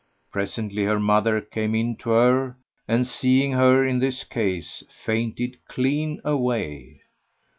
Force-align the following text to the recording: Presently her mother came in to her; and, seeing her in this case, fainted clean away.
Presently 0.31 0.85
her 0.85 0.99
mother 0.99 1.39
came 1.39 1.75
in 1.75 1.95
to 1.97 2.09
her; 2.09 2.57
and, 2.87 3.07
seeing 3.07 3.51
her 3.51 3.85
in 3.85 3.99
this 3.99 4.23
case, 4.23 4.83
fainted 5.05 5.57
clean 5.67 6.19
away. 6.25 7.01